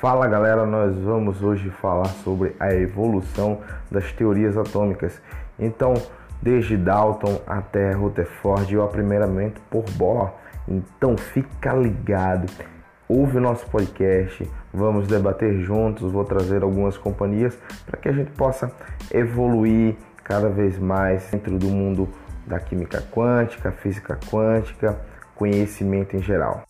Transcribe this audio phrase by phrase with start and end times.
[0.00, 3.58] Fala galera, nós vamos hoje falar sobre a evolução
[3.90, 5.20] das teorias atômicas.
[5.58, 5.94] Então,
[6.40, 10.30] desde Dalton até Rutherford e o aprimoramento por Bohr.
[10.68, 12.46] Então, fica ligado,
[13.08, 16.12] ouve o nosso podcast, vamos debater juntos.
[16.12, 18.70] Vou trazer algumas companhias para que a gente possa
[19.12, 22.08] evoluir cada vez mais dentro do mundo
[22.46, 24.96] da química quântica, física quântica,
[25.34, 26.62] conhecimento em geral.